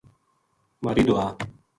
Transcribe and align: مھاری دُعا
مھاری 0.83 1.03
دُعا 1.07 1.25